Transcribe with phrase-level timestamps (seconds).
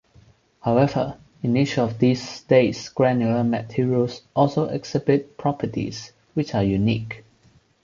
[0.63, 7.23] However, in each of these states granular materials also exhibit properties which are unique.